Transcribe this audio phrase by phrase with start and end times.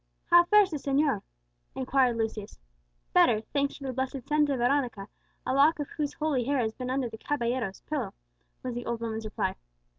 [0.31, 1.21] "How fares the señor?"
[1.75, 2.59] inquired Lucius.
[3.13, 5.07] "Better, thanks to the blessed Santa Veronica,
[5.45, 8.15] a lock of whose holy hair has been under the caballero's pillow,"
[8.63, 9.57] was the old woman's reply.